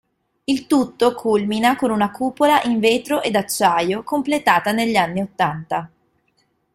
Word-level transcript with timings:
Il 0.47 0.65
tutto 0.65 1.13
culmina 1.13 1.75
con 1.75 1.91
una 1.91 2.09
cupola 2.09 2.63
in 2.63 2.79
vetro 2.79 3.21
ed 3.21 3.35
acciaio, 3.35 4.01
completata 4.01 4.71
negli 4.71 4.95
anni 4.95 5.21
ottanta. 5.21 5.91